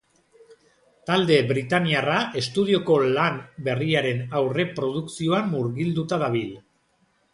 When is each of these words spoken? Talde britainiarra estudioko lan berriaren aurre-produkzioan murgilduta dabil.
Talde 1.09 1.35
britainiarra 1.51 2.15
estudioko 2.41 2.97
lan 3.17 3.37
berriaren 3.69 4.25
aurre-produkzioan 4.41 5.49
murgilduta 5.53 6.21
dabil. 6.25 6.53